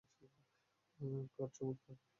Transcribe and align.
কাট, 1.35 1.49
চমৎকার। 1.55 1.97